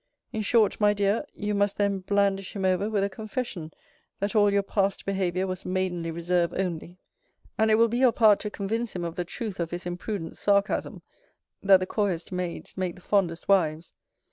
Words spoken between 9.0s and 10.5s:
of the truth of his imprudent